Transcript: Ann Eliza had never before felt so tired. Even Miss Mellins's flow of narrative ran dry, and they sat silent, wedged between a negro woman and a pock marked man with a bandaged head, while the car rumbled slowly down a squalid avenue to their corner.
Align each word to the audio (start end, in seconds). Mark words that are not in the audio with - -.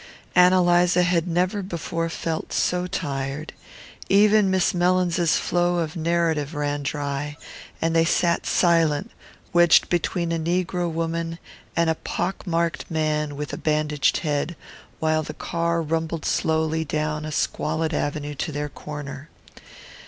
Ann 0.33 0.51
Eliza 0.51 1.03
had 1.03 1.27
never 1.27 1.61
before 1.61 2.09
felt 2.09 2.51
so 2.53 2.87
tired. 2.87 3.53
Even 4.09 4.49
Miss 4.49 4.73
Mellins's 4.73 5.37
flow 5.37 5.77
of 5.77 5.95
narrative 5.95 6.55
ran 6.55 6.81
dry, 6.81 7.37
and 7.79 7.95
they 7.95 8.03
sat 8.03 8.47
silent, 8.47 9.11
wedged 9.53 9.89
between 9.89 10.31
a 10.31 10.39
negro 10.39 10.91
woman 10.91 11.37
and 11.75 11.87
a 11.87 11.93
pock 11.93 12.47
marked 12.47 12.89
man 12.89 13.35
with 13.35 13.53
a 13.53 13.57
bandaged 13.57 14.17
head, 14.25 14.55
while 14.97 15.21
the 15.21 15.35
car 15.35 15.83
rumbled 15.83 16.25
slowly 16.25 16.83
down 16.83 17.23
a 17.23 17.31
squalid 17.31 17.93
avenue 17.93 18.33
to 18.33 18.51
their 18.51 18.69
corner. 18.69 19.29